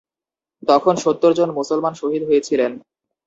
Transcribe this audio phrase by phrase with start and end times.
[0.63, 2.71] তখন সত্তর জন মুসলমান শহীদ হয়েছিলেন।